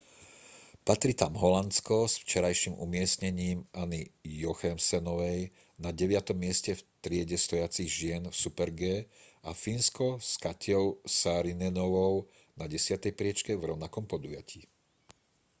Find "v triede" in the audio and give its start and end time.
6.75-7.37